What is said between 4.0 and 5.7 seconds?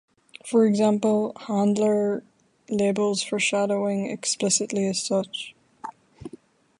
explicitly as such.